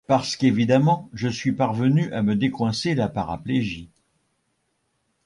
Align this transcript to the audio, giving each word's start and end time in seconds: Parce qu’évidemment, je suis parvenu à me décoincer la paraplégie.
Parce 0.07 0.35
qu’évidemment, 0.35 1.11
je 1.13 1.27
suis 1.27 1.51
parvenu 1.51 2.11
à 2.11 2.23
me 2.23 2.35
décoincer 2.35 2.95
la 2.95 3.07
paraplégie. 3.07 3.91